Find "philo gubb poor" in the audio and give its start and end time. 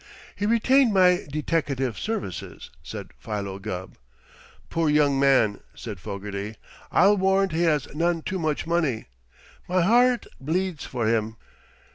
3.19-4.89